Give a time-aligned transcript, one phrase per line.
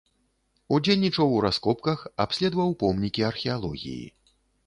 [0.75, 4.03] Удзельнічаў у раскопках, абследаваў помнікі археалогіі.